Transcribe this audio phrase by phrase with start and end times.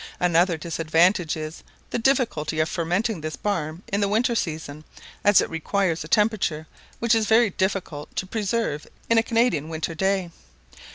[0.19, 4.83] Another disadvantage is, the difficulty of fermenting this barm in the winter season,
[5.23, 6.65] as it requires a temperature
[6.97, 10.31] which is very difficult to preserve in a Canadian winter day.